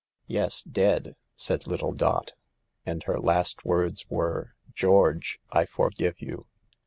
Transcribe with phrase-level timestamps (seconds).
[0.25, 2.33] "Yes, dead," said little Dot;"
[2.87, 6.47] and her last words were 4 George, I forgive you.'